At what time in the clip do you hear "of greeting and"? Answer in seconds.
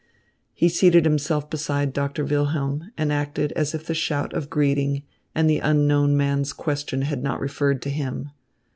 4.33-5.47